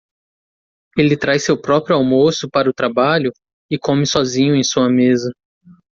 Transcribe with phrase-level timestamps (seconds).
[0.97, 3.31] Ele traz seu próprio almoço para o trabalho?
[3.69, 5.29] e come sozinho em sua mesa.